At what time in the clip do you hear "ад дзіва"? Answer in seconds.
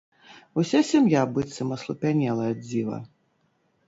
2.55-2.97